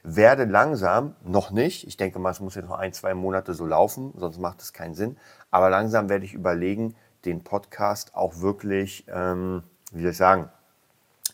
werde 0.03 0.45
langsam, 0.45 1.15
noch 1.23 1.51
nicht, 1.51 1.87
ich 1.87 1.97
denke 1.97 2.19
mal, 2.19 2.31
es 2.31 2.41
muss 2.41 2.55
jetzt 2.55 2.67
noch 2.67 2.77
ein, 2.77 2.93
zwei 2.93 3.13
Monate 3.13 3.53
so 3.53 3.65
laufen, 3.65 4.13
sonst 4.17 4.37
macht 4.37 4.61
es 4.61 4.73
keinen 4.73 4.95
Sinn, 4.95 5.17
aber 5.49 5.69
langsam 5.69 6.09
werde 6.09 6.25
ich 6.25 6.33
überlegen, 6.33 6.95
den 7.25 7.43
Podcast 7.43 8.15
auch 8.15 8.41
wirklich, 8.41 9.05
ähm, 9.07 9.63
wie 9.91 10.01
soll 10.01 10.11
ich 10.11 10.17
sagen, 10.17 10.49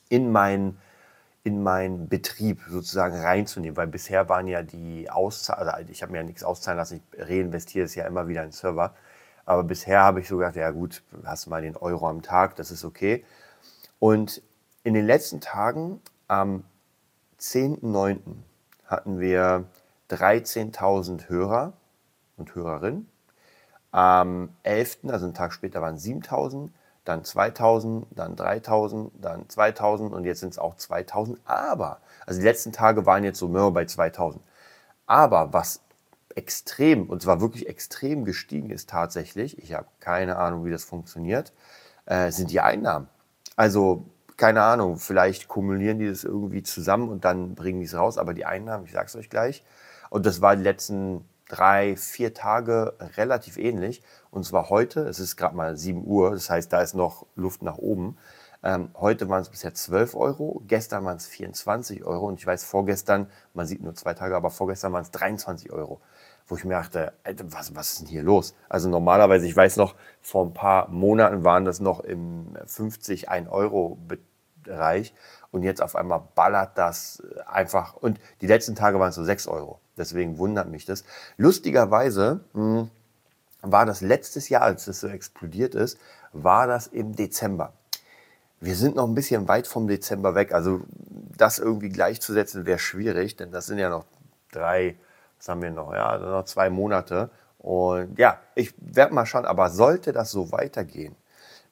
in 0.09 0.31
meinen 0.31 0.77
in 1.43 1.63
meinen 1.63 2.09
Betrieb 2.09 2.61
sozusagen 2.69 3.15
reinzunehmen, 3.15 3.77
weil 3.77 3.87
bisher 3.87 4.27
waren 4.27 4.45
ja 4.45 4.61
die 4.61 5.09
Auszahlungen, 5.09 5.73
also 5.73 5.89
ich 5.89 6.01
habe 6.03 6.11
mir 6.11 6.19
ja 6.19 6.23
nichts 6.23 6.43
auszahlen 6.43 6.77
lassen, 6.77 7.01
ich 7.13 7.27
reinvestiere 7.27 7.85
es 7.85 7.95
ja 7.95 8.05
immer 8.05 8.27
wieder 8.27 8.43
in 8.43 8.51
Server, 8.51 8.93
aber 9.45 9.63
bisher 9.63 10.01
habe 10.01 10.19
ich 10.19 10.27
so 10.27 10.37
gedacht, 10.37 10.57
ja 10.57 10.69
gut, 10.71 11.01
hast 11.23 11.47
mal 11.47 11.61
den 11.61 11.77
Euro 11.77 12.07
am 12.07 12.21
Tag, 12.21 12.55
das 12.57 12.71
ist 12.71 12.83
okay. 12.85 13.25
Und 13.97 14.43
in 14.83 14.93
den 14.93 15.05
letzten 15.05 15.41
Tagen, 15.41 16.01
am 16.27 16.65
10.9., 17.39 18.19
hatten 18.89 19.19
wir 19.19 19.65
13.000 20.09 21.29
Hörer 21.29 21.73
und 22.37 22.55
Hörerinnen. 22.55 23.09
Am 23.91 24.49
11., 24.63 24.99
also 25.07 25.25
einen 25.25 25.33
Tag 25.33 25.53
später, 25.53 25.81
waren 25.81 25.95
es 25.95 26.05
7.000, 26.05 26.69
dann 27.05 27.23
2.000, 27.23 28.05
dann 28.11 28.35
3.000, 28.35 29.11
dann 29.19 29.45
2.000 29.45 30.09
und 30.09 30.25
jetzt 30.25 30.41
sind 30.41 30.53
es 30.53 30.59
auch 30.59 30.75
2.000. 30.75 31.37
Aber, 31.45 31.99
also 32.25 32.39
die 32.39 32.45
letzten 32.45 32.71
Tage 32.71 33.05
waren 33.05 33.23
jetzt 33.23 33.39
so 33.39 33.47
mehr 33.47 33.71
bei 33.71 33.83
2.000. 33.83 34.39
Aber 35.05 35.53
was 35.53 35.81
extrem, 36.35 37.09
und 37.09 37.21
zwar 37.21 37.41
wirklich 37.41 37.67
extrem 37.67 38.25
gestiegen 38.25 38.69
ist 38.69 38.89
tatsächlich, 38.89 39.57
ich 39.59 39.73
habe 39.73 39.87
keine 39.99 40.37
Ahnung, 40.37 40.65
wie 40.65 40.71
das 40.71 40.83
funktioniert, 40.83 41.53
äh, 42.05 42.31
sind 42.31 42.51
die 42.51 42.61
Einnahmen. 42.61 43.07
Also 43.55 44.05
keine 44.39 44.63
Ahnung, 44.63 44.97
vielleicht 44.97 45.47
kumulieren 45.47 45.99
die 45.99 46.07
das 46.07 46.23
irgendwie 46.23 46.63
zusammen 46.63 47.09
und 47.09 47.25
dann 47.25 47.55
bringen 47.55 47.81
die 47.81 47.85
es 47.85 47.95
raus, 47.95 48.17
aber 48.17 48.33
die 48.33 48.45
Einnahmen, 48.45 48.85
ich 48.85 48.93
sage 48.93 49.07
es 49.07 49.15
euch 49.15 49.29
gleich. 49.29 49.63
Und 50.09 50.25
das 50.25 50.41
war 50.41 50.55
die 50.55 50.63
letzten 50.63 51.25
drei, 51.49 51.95
vier 51.97 52.33
Tage 52.33 52.93
relativ 53.17 53.57
ähnlich. 53.57 54.01
Und 54.31 54.45
zwar 54.45 54.69
heute, 54.69 55.01
es 55.01 55.19
ist 55.19 55.35
gerade 55.35 55.55
mal 55.55 55.75
7 55.75 56.05
Uhr, 56.05 56.31
das 56.31 56.49
heißt, 56.49 56.71
da 56.71 56.81
ist 56.81 56.95
noch 56.95 57.25
Luft 57.35 57.63
nach 57.63 57.77
oben. 57.77 58.17
Ähm, 58.63 58.89
heute 58.95 59.29
waren 59.29 59.41
es 59.41 59.49
bisher 59.49 59.73
12 59.73 60.15
Euro, 60.15 60.61
gestern 60.67 61.05
waren 61.05 61.17
es 61.17 61.27
24 61.27 62.03
Euro 62.05 62.27
und 62.27 62.39
ich 62.39 62.45
weiß, 62.45 62.63
vorgestern, 62.63 63.29
man 63.53 63.65
sieht 63.65 63.81
nur 63.81 63.95
zwei 63.95 64.13
Tage, 64.13 64.35
aber 64.35 64.49
vorgestern 64.51 64.93
waren 64.93 65.03
es 65.03 65.11
23 65.11 65.71
Euro. 65.71 66.01
wo 66.47 66.55
ich 66.55 66.65
mir 66.65 66.73
dachte, 66.73 67.13
was, 67.43 67.75
was 67.75 67.91
ist 67.91 68.01
denn 68.01 68.07
hier 68.07 68.23
los? 68.23 68.55
Also 68.69 68.89
normalerweise, 68.89 69.45
ich 69.45 69.55
weiß 69.55 69.77
noch, 69.77 69.95
vor 70.21 70.45
ein 70.45 70.53
paar 70.53 70.89
Monaten 70.89 71.43
waren 71.43 71.63
das 71.63 71.79
noch 71.79 71.99
im 71.99 72.57
50, 72.65 73.29
1 73.29 73.49
Euro 73.49 73.99
Bereich 74.69 75.13
und 75.51 75.63
jetzt 75.63 75.81
auf 75.81 75.95
einmal 75.95 76.21
ballert 76.35 76.77
das 76.77 77.23
einfach 77.47 77.95
und 77.95 78.19
die 78.41 78.47
letzten 78.47 78.75
Tage 78.75 78.99
waren 78.99 79.09
es 79.09 79.15
so 79.15 79.23
6 79.23 79.47
Euro. 79.47 79.79
Deswegen 79.97 80.37
wundert 80.37 80.69
mich 80.69 80.85
das. 80.85 81.03
Lustigerweise 81.37 82.41
mh, 82.53 82.79
hm, 82.81 82.91
war 83.61 83.85
das 83.85 84.01
letztes 84.01 84.47
Jahr, 84.47 84.61
als 84.61 84.87
es 84.87 85.01
so 85.01 85.07
explodiert 85.07 85.75
ist, 85.75 85.97
war 86.31 86.67
das 86.67 86.87
im 86.87 87.15
Dezember. 87.15 87.73
Wir 88.61 88.75
sind 88.75 88.95
noch 88.95 89.07
ein 89.07 89.15
bisschen 89.15 89.47
weit 89.47 89.67
vom 89.67 89.87
Dezember 89.87 90.35
weg. 90.35 90.53
Also 90.53 90.81
das 91.35 91.59
irgendwie 91.59 91.89
gleichzusetzen 91.89 92.65
wäre 92.65 92.79
schwierig, 92.79 93.35
denn 93.35 93.51
das 93.51 93.65
sind 93.65 93.79
ja 93.79 93.89
noch 93.89 94.05
drei, 94.51 94.95
was 95.37 95.49
haben 95.49 95.61
wir 95.61 95.71
noch? 95.71 95.93
Ja, 95.93 96.17
noch 96.17 96.45
zwei 96.45 96.69
Monate. 96.69 97.31
Und 97.57 98.17
ja, 98.19 98.39
ich 98.55 98.73
werde 98.77 99.13
mal 99.13 99.25
schauen, 99.25 99.45
aber 99.45 99.69
sollte 99.69 100.13
das 100.13 100.31
so 100.31 100.51
weitergehen 100.51 101.15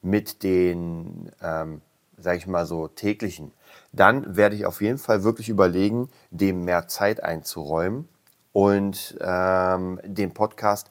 mit 0.02 0.42
den, 0.42 1.30
ähm, 1.42 1.80
sage 2.20 2.38
ich 2.38 2.46
mal 2.46 2.66
so, 2.66 2.88
täglichen, 2.88 3.52
dann 3.92 4.36
werde 4.36 4.56
ich 4.56 4.66
auf 4.66 4.80
jeden 4.80 4.98
Fall 4.98 5.24
wirklich 5.24 5.48
überlegen, 5.48 6.08
dem 6.30 6.64
mehr 6.64 6.88
Zeit 6.88 7.22
einzuräumen 7.22 8.08
und 8.52 9.16
ähm, 9.20 10.00
den 10.04 10.32
Podcast 10.34 10.90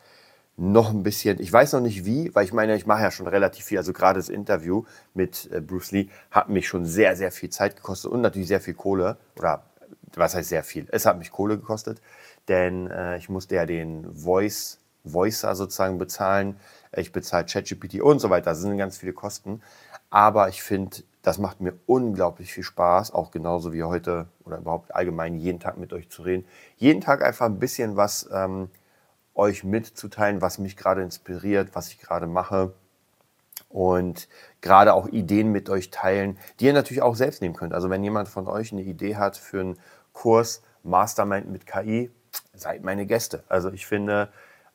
noch 0.57 0.89
ein 0.89 1.03
bisschen, 1.03 1.39
ich 1.39 1.53
weiß 1.53 1.73
noch 1.73 1.81
nicht 1.81 2.03
wie, 2.03 2.33
weil 2.33 2.43
ich 2.43 2.51
meine, 2.51 2.75
ich 2.75 2.87
mache 2.87 3.03
ja 3.03 3.11
schon 3.11 3.27
relativ 3.27 3.65
viel. 3.65 3.77
Also 3.77 3.93
gerade 3.93 4.19
das 4.19 4.27
Interview 4.27 4.85
mit 5.13 5.49
äh, 5.51 5.61
Bruce 5.61 5.91
Lee 5.91 6.09
hat 6.31 6.49
mich 6.49 6.67
schon 6.67 6.85
sehr, 6.85 7.15
sehr 7.15 7.31
viel 7.31 7.51
Zeit 7.51 7.75
gekostet 7.75 8.11
und 8.11 8.21
natürlich 8.21 8.47
sehr 8.47 8.59
viel 8.59 8.73
Kohle. 8.73 9.17
Oder 9.37 9.63
was 10.15 10.33
heißt 10.33 10.49
sehr 10.49 10.63
viel? 10.63 10.87
Es 10.91 11.05
hat 11.05 11.19
mich 11.19 11.31
Kohle 11.31 11.57
gekostet, 11.57 12.01
denn 12.47 12.89
äh, 12.89 13.17
ich 13.17 13.29
musste 13.29 13.55
ja 13.55 13.67
den 13.67 14.11
Voice, 14.15 14.79
Voicer 15.03 15.55
sozusagen 15.55 15.99
bezahlen. 15.99 16.59
Ich 16.95 17.11
bezahle 17.11 17.45
ChatGPT 17.45 18.01
und 18.01 18.19
so 18.19 18.31
weiter. 18.31 18.51
Das 18.51 18.61
sind 18.61 18.77
ganz 18.77 18.97
viele 18.97 19.13
Kosten. 19.13 19.61
Aber 20.09 20.49
ich 20.49 20.63
finde, 20.63 20.97
das 21.27 21.39
macht 21.39 21.59
mir 21.59 21.73
unglaublich 21.85 22.53
viel 22.53 22.63
Spaß, 22.63 23.11
auch 23.11 23.31
genauso 23.31 23.73
wie 23.73 23.83
heute 23.83 24.27
oder 24.45 24.59
überhaupt 24.59 24.95
allgemein 24.95 25.35
jeden 25.35 25.59
Tag 25.59 25.77
mit 25.77 25.91
euch 25.91 26.09
zu 26.09 26.21
reden. 26.21 26.45
Jeden 26.77 27.01
Tag 27.01 27.23
einfach 27.23 27.47
ein 27.47 27.59
bisschen 27.59 27.97
was. 27.97 28.29
Ähm, 28.31 28.69
euch 29.37 29.63
mitzuteilen, 29.63 30.41
was 30.41 30.57
mich 30.57 30.75
gerade 30.75 31.03
inspiriert, 31.03 31.69
was 31.73 31.89
ich 31.89 31.99
gerade 31.99 32.27
mache 32.27 32.73
und 33.69 34.27
gerade 34.61 34.93
auch 34.93 35.07
Ideen 35.07 35.51
mit 35.51 35.69
euch 35.69 35.91
teilen, 35.91 36.37
die 36.59 36.65
ihr 36.65 36.73
natürlich 36.73 37.01
auch 37.01 37.15
selbst 37.15 37.41
nehmen 37.41 37.55
könnt. 37.55 37.73
Also 37.73 37.89
wenn 37.89 38.03
jemand 38.03 38.27
von 38.27 38.47
euch 38.47 38.71
eine 38.71 38.81
Idee 38.81 39.15
hat 39.15 39.37
für 39.37 39.59
einen 39.59 39.79
Kurs 40.13 40.63
Mastermind 40.83 41.49
mit 41.49 41.65
KI, 41.65 42.09
seid 42.53 42.83
meine 42.83 43.05
Gäste. 43.05 43.43
Also 43.47 43.71
ich 43.71 43.85
finde, 43.85 44.29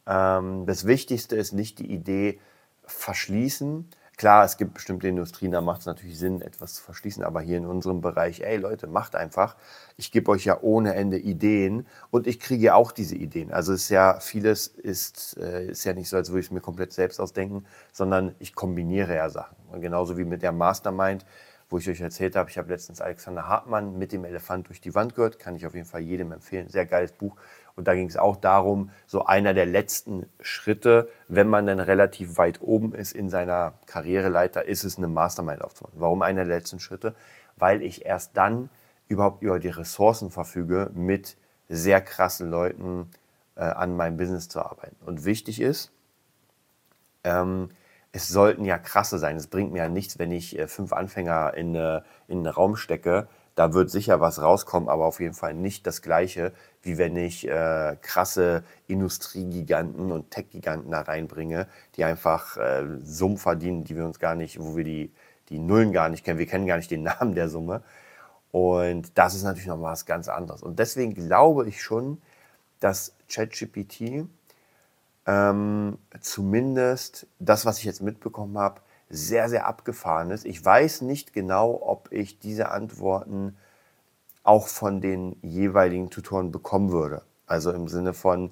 ähm, 0.07 0.67
das 0.67 0.87
Wichtigste 0.87 1.37
ist 1.37 1.53
nicht 1.53 1.79
die 1.79 1.91
Idee 1.91 2.39
verschließen, 2.85 3.89
Klar, 4.19 4.45
es 4.45 4.57
gibt 4.59 4.75
bestimmte 4.75 5.09
Industrien, 5.09 5.53
da 5.53 5.61
macht 5.61 5.81
es 5.81 5.87
natürlich 5.87 6.19
Sinn, 6.19 6.43
etwas 6.43 6.75
zu 6.75 6.83
verschließen, 6.83 7.25
aber 7.25 7.41
hier 7.41 7.57
in 7.57 7.67
unserem 7.67 8.03
Bereich, 8.03 8.43
ey 8.43 8.57
Leute, 8.59 8.87
macht 8.87 9.17
einfach. 9.17 9.57
Ich 9.97 10.13
gebe 10.13 10.31
euch 10.31 10.45
ja 10.45 10.59
ohne 10.61 10.95
Ende 10.95 11.19
Ideen 11.19 11.87
und 12.11 12.27
ich 12.27 12.39
kriege 12.39 12.75
auch 12.75 12.93
diese 12.93 13.17
Ideen. 13.17 13.53
Also 13.53 13.73
es 13.73 13.85
ist 13.85 13.89
ja, 13.89 14.21
vieles 14.21 14.67
ist, 14.67 15.39
äh, 15.39 15.67
ist 15.69 15.85
ja 15.85 15.95
nicht 15.95 16.09
so, 16.09 16.17
als 16.17 16.29
würde 16.29 16.41
ich 16.41 16.47
es 16.47 16.53
mir 16.53 16.61
komplett 16.61 16.93
selbst 16.93 17.21
ausdenken, 17.21 17.65
sondern 17.91 18.35
ich 18.39 18.55
kombiniere 18.55 19.17
ja 19.17 19.31
Sachen. 19.31 19.57
Und 19.73 19.81
genauso 19.81 20.19
wie 20.19 20.25
mit 20.25 20.43
der 20.43 20.53
Mastermind, 20.53 21.25
wo 21.71 21.79
ich 21.79 21.89
euch 21.89 22.03
erzählt 22.03 22.37
habe, 22.37 22.51
ich 22.51 22.59
habe 22.59 22.69
letztens 22.69 23.01
Alexander 23.01 23.49
Hartmann 23.49 23.97
mit 23.99 24.13
dem 24.13 24.25
Elefant 24.27 24.69
durch 24.69 24.83
die 24.83 24.95
Wand 24.95 25.15
gehört, 25.15 25.39
kann 25.39 25.57
ich 25.57 25.67
auf 25.67 25.75
jeden 25.75 25.87
Fall 25.87 26.03
jedem 26.03 26.31
empfehlen. 26.31 26.69
Sehr 26.69 26.85
geiles 26.85 27.13
Buch. 27.13 27.35
Und 27.77 27.89
da 27.89 27.95
ging 27.95 28.09
es 28.09 28.17
auch 28.17 28.37
darum, 28.37 28.91
so 29.07 29.25
einer 29.25 29.55
der 29.55 29.67
letzten 29.67 30.27
Schritte, 30.41 31.09
wenn 31.29 31.49
man 31.49 31.67
dann 31.67 31.81
relativ 31.81 32.37
weit 32.37 32.61
oben 32.61 32.95
ist 32.95 33.13
in 33.13 33.31
seiner 33.31 33.75
Karriereleiter, 33.87 34.65
ist 34.65 34.85
es 34.85 34.99
eine 34.99 35.09
Mastermind 35.09 35.63
aufzumachen. 35.63 36.01
Warum 36.01 36.23
einer 36.23 36.45
der 36.45 36.57
letzten 36.57 36.81
Schritte? 36.81 37.15
Weil 37.57 37.83
ich 37.83 38.05
erst 38.05 38.37
dann 38.37 38.69
überhaupt 39.09 39.43
über 39.43 39.59
die 39.59 39.69
Ressourcen 39.69 40.31
verfüge, 40.31 40.91
mit 40.95 41.37
sehr 41.69 42.01
krassen 42.01 42.51
Leuten 42.51 43.11
äh, 43.57 43.63
an 43.63 43.97
meinem 43.97 44.17
Business 44.17 44.49
zu 44.49 44.61
arbeiten. 44.61 44.97
Und 45.05 45.25
wichtig 45.25 45.61
ist, 45.61 45.93
ähm, 47.25 47.71
es 48.13 48.29
sollten 48.29 48.65
ja 48.65 48.79
krasse 48.79 49.19
sein. 49.19 49.37
Es 49.37 49.47
bringt 49.47 49.73
mir 49.73 49.79
ja 49.79 49.89
nichts, 49.89 50.19
wenn 50.19 50.33
ich 50.33 50.59
äh, 50.59 50.69
fünf 50.69 50.93
Anfänger 50.93 51.55
in, 51.55 51.75
äh, 51.75 52.03
in 52.29 52.39
einen 52.39 52.47
Raum 52.47 52.77
stecke, 52.77 53.29
da 53.55 53.75
wird 53.75 53.91
sicher 53.91 54.21
was 54.21 54.41
rauskommen, 54.41 54.89
aber 54.89 55.05
auf 55.05 55.21
jeden 55.21 55.35
Fall 55.35 55.55
nicht 55.55 55.87
das 55.87 56.01
Gleiche, 56.03 56.53
wie 56.83 56.99
wenn 56.99 57.17
ich 57.17 57.49
äh, 57.49 57.97
krasse 58.03 58.65
Industriegiganten 58.89 60.11
und 60.11 60.31
Tech-Giganten 60.31 60.91
da 60.91 61.03
reinbringe, 61.03 61.69
die 61.97 62.05
einfach 62.05 62.57
äh, 62.57 62.85
Summen 63.03 63.39
verdienen, 63.39 63.85
die 63.85 63.97
wir 63.97 64.05
uns 64.05 64.19
gar 64.19 64.35
nicht, 64.35 64.59
wo 64.61 64.77
wir 64.77 64.85
die, 64.85 65.13
die 65.49 65.59
Nullen 65.59 65.93
gar 65.93 66.09
nicht 66.09 66.25
kennen. 66.25 66.39
Wir 66.39 66.47
kennen 66.47 66.67
gar 66.67 66.77
nicht 66.77 66.91
den 66.91 67.03
Namen 67.05 67.35
der 67.35 67.49
Summe. 67.49 67.83
Und 68.51 69.17
das 69.17 69.35
ist 69.35 69.45
natürlich 69.45 69.69
noch 69.69 69.81
was 69.81 70.07
ganz 70.07 70.29
anderes. 70.29 70.63
Und 70.63 70.79
deswegen 70.79 71.15
glaube 71.15 71.69
ich 71.69 71.83
schon, 71.83 72.21
dass 72.81 73.15
ChatGPT 73.29 74.27
ähm, 75.27 75.99
zumindest 76.21 77.27
das, 77.39 77.65
was 77.65 77.79
ich 77.79 77.85
jetzt 77.85 78.03
mitbekommen 78.03 78.59
habe, 78.59 78.81
sehr, 79.09 79.49
sehr 79.49 79.67
abgefahren 79.67 80.31
ist. 80.31 80.45
Ich 80.45 80.65
weiß 80.65 81.03
nicht 81.03 81.33
genau, 81.33 81.81
ob 81.83 82.11
ich 82.11 82.39
diese 82.39 82.71
Antworten 82.71 83.57
auch 84.43 84.69
von 84.69 85.01
den 85.01 85.37
jeweiligen 85.43 86.11
Tutoren 86.11 86.51
bekommen 86.51 86.91
würde. 86.91 87.23
Also 87.47 87.73
im 87.73 87.89
Sinne 87.89 88.15
von, 88.15 88.51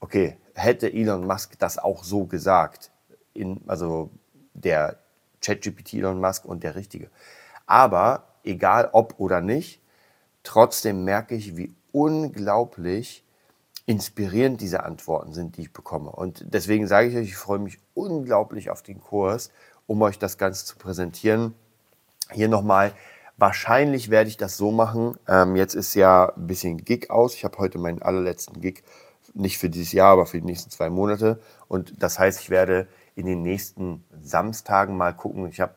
okay, 0.00 0.36
hätte 0.54 0.92
Elon 0.92 1.26
Musk 1.26 1.58
das 1.58 1.78
auch 1.78 2.04
so 2.04 2.24
gesagt, 2.24 2.90
in, 3.34 3.60
also 3.66 4.10
der 4.54 4.98
ChatGPT 5.40 5.94
Elon 5.94 6.20
Musk 6.20 6.44
und 6.44 6.62
der 6.62 6.74
richtige. 6.74 7.10
Aber 7.66 8.24
egal 8.44 8.90
ob 8.92 9.18
oder 9.18 9.40
nicht, 9.40 9.80
trotzdem 10.42 11.04
merke 11.04 11.34
ich, 11.34 11.56
wie 11.56 11.74
unglaublich 11.92 13.24
inspirierend 13.86 14.60
diese 14.60 14.84
Antworten 14.84 15.32
sind, 15.32 15.56
die 15.56 15.62
ich 15.62 15.72
bekomme. 15.72 16.10
Und 16.10 16.44
deswegen 16.46 16.86
sage 16.86 17.08
ich 17.08 17.16
euch, 17.16 17.28
ich 17.28 17.36
freue 17.36 17.58
mich 17.58 17.78
unglaublich 17.94 18.70
auf 18.70 18.82
den 18.82 19.00
Kurs 19.00 19.50
um 19.86 20.02
euch 20.02 20.18
das 20.18 20.38
Ganze 20.38 20.64
zu 20.64 20.76
präsentieren. 20.76 21.54
Hier 22.30 22.48
nochmal, 22.48 22.92
wahrscheinlich 23.42 24.08
werde 24.08 24.28
ich 24.28 24.36
das 24.36 24.56
so 24.56 24.70
machen. 24.70 25.18
Ähm, 25.26 25.56
jetzt 25.56 25.74
ist 25.74 25.94
ja 25.94 26.32
ein 26.36 26.46
bisschen 26.46 26.84
Gig 26.84 27.10
aus. 27.10 27.34
Ich 27.34 27.44
habe 27.44 27.58
heute 27.58 27.76
meinen 27.76 28.00
allerletzten 28.00 28.60
Gig, 28.60 28.84
nicht 29.34 29.58
für 29.58 29.68
dieses 29.68 29.90
Jahr, 29.90 30.12
aber 30.12 30.26
für 30.26 30.38
die 30.38 30.46
nächsten 30.46 30.70
zwei 30.70 30.90
Monate. 30.90 31.40
Und 31.66 32.00
das 32.00 32.20
heißt, 32.20 32.40
ich 32.40 32.50
werde 32.50 32.86
in 33.16 33.26
den 33.26 33.42
nächsten 33.42 34.04
Samstagen 34.22 34.96
mal 34.96 35.12
gucken. 35.12 35.48
Ich 35.48 35.60
habe 35.60 35.74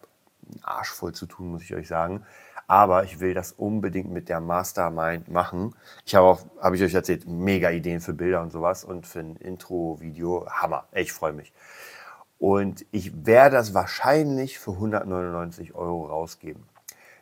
einen 0.47 0.63
Arsch 0.63 0.91
voll 0.91 1.13
zu 1.13 1.25
tun, 1.25 1.47
muss 1.47 1.63
ich 1.63 1.73
euch 1.73 1.87
sagen. 1.87 2.23
Aber 2.67 3.03
ich 3.03 3.19
will 3.19 3.33
das 3.33 3.51
unbedingt 3.51 4.11
mit 4.11 4.29
der 4.29 4.41
Mastermind 4.41 5.27
machen. 5.29 5.73
Ich 6.05 6.13
habe 6.13 6.27
auch, 6.27 6.41
habe 6.61 6.75
ich 6.75 6.83
euch 6.83 6.93
erzählt, 6.93 7.27
mega 7.27 7.71
Ideen 7.71 7.99
für 7.99 8.13
Bilder 8.13 8.43
und 8.43 8.51
sowas 8.51 8.83
und 8.83 9.07
für 9.07 9.21
ein 9.21 9.37
Intro-Video. 9.37 10.45
Hammer. 10.51 10.85
Ich 10.93 11.11
freue 11.11 11.33
mich. 11.33 11.51
Und 12.37 12.85
ich 12.91 13.25
werde 13.25 13.55
das 13.55 13.73
wahrscheinlich 13.73 14.59
für 14.59 14.73
199 14.73 15.73
Euro 15.73 16.05
rausgeben. 16.05 16.63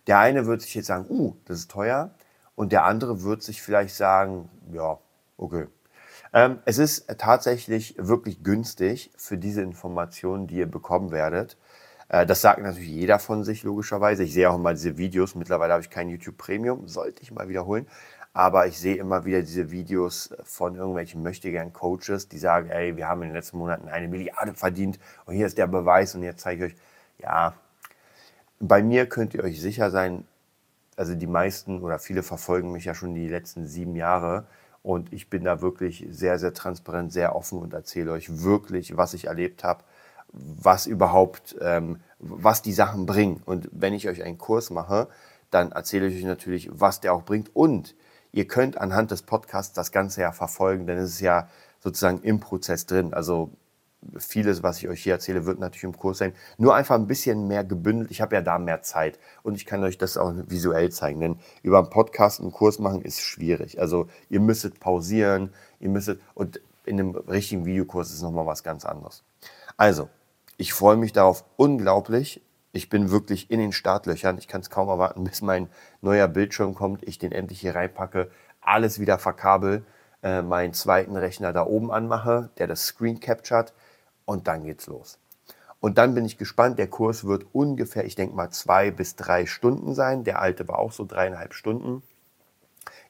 Der 0.07 0.19
eine 0.19 0.45
wird 0.45 0.61
sich 0.61 0.75
jetzt 0.75 0.87
sagen, 0.87 1.05
uh, 1.09 1.35
das 1.45 1.59
ist 1.59 1.71
teuer. 1.71 2.11
Und 2.55 2.71
der 2.71 2.85
andere 2.85 3.23
wird 3.23 3.41
sich 3.41 3.61
vielleicht 3.61 3.95
sagen, 3.95 4.49
ja, 4.71 4.99
okay. 5.37 5.67
Ähm, 6.33 6.59
es 6.65 6.77
ist 6.77 7.07
tatsächlich 7.17 7.95
wirklich 7.97 8.43
günstig 8.43 9.11
für 9.17 9.37
diese 9.37 9.61
Informationen, 9.61 10.47
die 10.47 10.57
ihr 10.57 10.69
bekommen 10.69 11.11
werdet. 11.11 11.57
Äh, 12.09 12.25
das 12.25 12.41
sagt 12.41 12.61
natürlich 12.61 12.89
jeder 12.89 13.19
von 13.19 13.43
sich, 13.43 13.63
logischerweise. 13.63 14.23
Ich 14.23 14.33
sehe 14.33 14.49
auch 14.49 14.55
immer 14.55 14.73
diese 14.73 14.97
Videos. 14.97 15.35
Mittlerweile 15.35 15.73
habe 15.73 15.83
ich 15.83 15.89
kein 15.89 16.09
YouTube 16.09 16.37
Premium, 16.37 16.87
sollte 16.87 17.21
ich 17.21 17.31
mal 17.31 17.49
wiederholen. 17.49 17.87
Aber 18.33 18.65
ich 18.65 18.79
sehe 18.79 18.95
immer 18.95 19.25
wieder 19.25 19.41
diese 19.41 19.69
Videos 19.69 20.33
von 20.43 20.75
irgendwelchen 20.75 21.21
möchtegern 21.21 21.71
Coaches, 21.71 22.29
die 22.29 22.39
sagen, 22.39 22.69
ey, 22.69 22.97
wir 22.97 23.07
haben 23.07 23.21
in 23.21 23.29
den 23.29 23.35
letzten 23.35 23.57
Monaten 23.59 23.89
eine 23.89 24.07
Milliarde 24.07 24.55
verdient 24.55 24.99
und 25.25 25.35
hier 25.35 25.45
ist 25.45 25.59
der 25.59 25.67
Beweis 25.67 26.15
und 26.15 26.23
jetzt 26.23 26.41
zeige 26.41 26.65
ich 26.65 26.73
euch, 26.73 26.79
ja, 27.19 27.53
bei 28.67 28.81
mir 28.81 29.07
könnt 29.07 29.33
ihr 29.33 29.43
euch 29.43 29.61
sicher 29.61 29.91
sein, 29.91 30.25
also 30.95 31.15
die 31.15 31.27
meisten 31.27 31.81
oder 31.81 31.99
viele 31.99 32.23
verfolgen 32.23 32.71
mich 32.71 32.85
ja 32.85 32.93
schon 32.93 33.15
die 33.15 33.27
letzten 33.27 33.65
sieben 33.65 33.95
Jahre 33.95 34.45
und 34.81 35.11
ich 35.11 35.29
bin 35.29 35.43
da 35.43 35.61
wirklich 35.61 36.05
sehr, 36.09 36.39
sehr 36.39 36.53
transparent, 36.53 37.11
sehr 37.11 37.35
offen 37.35 37.59
und 37.59 37.73
erzähle 37.73 38.11
euch 38.11 38.43
wirklich, 38.43 38.95
was 38.95 39.13
ich 39.13 39.25
erlebt 39.25 39.63
habe, 39.63 39.83
was 40.31 40.87
überhaupt, 40.87 41.55
ähm, 41.61 41.99
was 42.19 42.61
die 42.61 42.73
Sachen 42.73 43.05
bringen. 43.05 43.41
Und 43.45 43.69
wenn 43.71 43.93
ich 43.93 44.07
euch 44.07 44.23
einen 44.23 44.37
Kurs 44.37 44.69
mache, 44.69 45.07
dann 45.51 45.71
erzähle 45.71 46.07
ich 46.07 46.17
euch 46.17 46.23
natürlich, 46.23 46.69
was 46.71 47.01
der 47.01 47.13
auch 47.13 47.23
bringt 47.23 47.55
und 47.55 47.95
Ihr 48.35 48.47
könnt 48.47 48.79
anhand 48.79 49.11
des 49.11 49.21
Podcasts 49.21 49.73
das 49.73 49.91
Ganze 49.91 50.21
ja 50.21 50.31
verfolgen, 50.31 50.87
denn 50.87 50.97
es 50.97 51.11
ist 51.11 51.19
ja 51.21 51.47
sozusagen 51.79 52.19
im 52.23 52.39
Prozess 52.39 52.87
drin. 52.87 53.13
Also 53.13 53.51
vieles, 54.17 54.63
was 54.63 54.79
ich 54.79 54.89
euch 54.89 55.03
hier 55.03 55.13
erzähle, 55.13 55.45
wird 55.45 55.59
natürlich 55.59 55.83
im 55.83 55.97
Kurs 55.97 56.17
sein. 56.17 56.33
Nur 56.57 56.75
einfach 56.75 56.95
ein 56.95 57.07
bisschen 57.07 57.47
mehr 57.47 57.63
gebündelt. 57.63 58.11
Ich 58.11 58.21
habe 58.21 58.35
ja 58.35 58.41
da 58.41 58.59
mehr 58.59 58.81
Zeit 58.81 59.19
und 59.43 59.55
ich 59.55 59.65
kann 59.65 59.83
euch 59.83 59.97
das 59.97 60.17
auch 60.17 60.33
visuell 60.47 60.91
zeigen. 60.91 61.19
Denn 61.19 61.37
über 61.61 61.79
einen 61.79 61.89
Podcast 61.89 62.39
einen 62.39 62.51
Kurs 62.51 62.79
machen 62.79 63.01
ist 63.01 63.21
schwierig. 63.21 63.79
Also 63.79 64.07
ihr 64.29 64.39
müsstet 64.39 64.79
pausieren, 64.79 65.53
ihr 65.79 65.89
müsstet 65.89 66.21
und 66.33 66.61
in 66.85 66.99
einem 66.99 67.15
richtigen 67.15 67.65
Videokurs 67.65 68.11
ist 68.11 68.21
nochmal 68.21 68.45
was 68.45 68.63
ganz 68.63 68.85
anderes. 68.85 69.23
Also, 69.77 70.09
ich 70.57 70.73
freue 70.73 70.97
mich 70.97 71.13
darauf 71.13 71.45
unglaublich. 71.55 72.41
Ich 72.71 72.89
bin 72.89 73.11
wirklich 73.11 73.49
in 73.51 73.59
den 73.59 73.71
Startlöchern. 73.71 74.37
Ich 74.37 74.47
kann 74.47 74.61
es 74.61 74.69
kaum 74.69 74.89
erwarten, 74.89 75.23
bis 75.23 75.41
mein 75.41 75.69
neuer 76.01 76.27
Bildschirm 76.27 76.75
kommt, 76.75 77.07
ich 77.07 77.19
den 77.19 77.31
endlich 77.31 77.61
hier 77.61 77.75
reinpacke, 77.75 78.29
alles 78.61 78.99
wieder 78.99 79.19
verkabel, 79.19 79.85
äh, 80.23 80.41
meinen 80.41 80.73
zweiten 80.73 81.15
Rechner 81.15 81.53
da 81.53 81.65
oben 81.65 81.91
anmache, 81.91 82.49
der 82.57 82.67
das 82.67 82.85
Screen 82.85 83.19
captured 83.19 83.73
und 84.25 84.47
dann 84.47 84.63
geht's 84.63 84.87
los. 84.87 85.19
Und 85.79 85.97
dann 85.97 86.15
bin 86.15 86.23
ich 86.23 86.37
gespannt. 86.37 86.79
Der 86.79 86.87
Kurs 86.87 87.25
wird 87.25 87.45
ungefähr, 87.51 88.05
ich 88.05 88.15
denke 88.15 88.35
mal, 88.35 88.49
zwei 88.51 88.89
bis 88.89 89.17
drei 89.17 89.45
Stunden 89.45 89.93
sein. 89.93 90.23
Der 90.23 90.39
alte 90.39 90.67
war 90.67 90.79
auch 90.79 90.93
so 90.93 91.03
dreieinhalb 91.05 91.53
Stunden. 91.53 92.03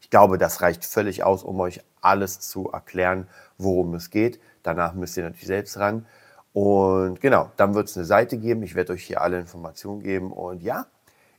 Ich 0.01 0.09
glaube, 0.09 0.37
das 0.37 0.61
reicht 0.61 0.83
völlig 0.83 1.23
aus, 1.23 1.43
um 1.43 1.59
euch 1.59 1.81
alles 2.01 2.39
zu 2.39 2.71
erklären, 2.71 3.27
worum 3.57 3.93
es 3.93 4.09
geht. 4.09 4.39
Danach 4.63 4.95
müsst 4.95 5.17
ihr 5.17 5.23
natürlich 5.23 5.47
selbst 5.47 5.77
ran. 5.77 6.07
Und 6.51 7.21
genau, 7.21 7.51
dann 7.57 7.75
wird 7.75 7.89
es 7.89 7.97
eine 7.97 8.05
Seite 8.05 8.37
geben. 8.37 8.63
Ich 8.63 8.75
werde 8.75 8.93
euch 8.93 9.03
hier 9.03 9.21
alle 9.21 9.39
Informationen 9.39 10.01
geben. 10.01 10.31
Und 10.31 10.63
ja, 10.63 10.87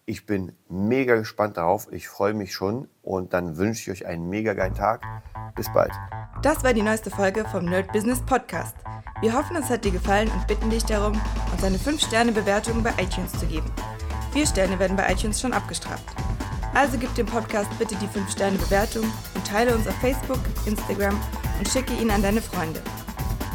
ich 0.06 0.26
bin 0.26 0.52
mega 0.68 1.16
gespannt 1.16 1.56
darauf. 1.56 1.88
Ich 1.90 2.08
freue 2.08 2.34
mich 2.34 2.52
schon. 2.52 2.88
Und 3.02 3.32
dann 3.32 3.56
wünsche 3.56 3.90
ich 3.90 4.02
euch 4.02 4.06
einen 4.06 4.28
mega 4.28 4.52
geilen 4.54 4.75
Tag. 4.75 5.02
Bis 5.54 5.73
bald. 5.73 5.92
Das 6.42 6.62
war 6.62 6.75
die 6.75 6.82
neueste 6.82 7.11
Folge 7.11 7.44
vom 7.46 7.64
Nerd 7.64 7.92
Business 7.92 8.20
Podcast. 8.20 8.76
Wir 9.20 9.32
hoffen, 9.32 9.56
es 9.56 9.70
hat 9.70 9.84
dir 9.84 9.92
gefallen 9.92 10.30
und 10.30 10.46
bitten 10.46 10.68
dich 10.68 10.84
darum, 10.84 11.18
uns 11.52 11.64
eine 11.64 11.78
5-Sterne-Bewertung 11.78 12.82
bei 12.82 12.90
iTunes 12.99 13.32
zu 13.32 13.46
geben. 13.46 13.70
Vier 14.32 14.46
Sterne 14.46 14.78
werden 14.78 14.96
bei 14.96 15.11
iTunes 15.11 15.40
schon 15.40 15.52
abgestraft. 15.52 16.04
Also 16.75 16.99
gib 16.99 17.14
dem 17.14 17.26
Podcast 17.26 17.70
bitte 17.78 17.94
die 17.94 18.08
5-Sterne-Bewertung 18.08 19.04
und 19.34 19.46
teile 19.46 19.75
uns 19.75 19.87
auf 19.87 19.94
Facebook, 20.00 20.40
Instagram 20.66 21.18
und 21.58 21.68
schicke 21.68 21.94
ihn 21.94 22.11
an 22.11 22.23
deine 22.23 22.42
Freunde. 22.42 22.82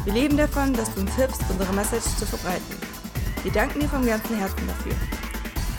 Wir 0.04 0.14
leben 0.14 0.38
davon, 0.38 0.72
dass 0.72 0.92
du 0.94 1.02
uns 1.02 1.14
hilfst, 1.14 1.42
unsere 1.50 1.72
Message 1.74 2.16
zu 2.16 2.24
verbreiten. 2.24 2.76
Wir 3.42 3.52
danken 3.52 3.80
dir 3.80 3.88
vom 3.88 4.04
ganzen 4.04 4.38
Herzen 4.38 4.66
dafür. 4.66 4.94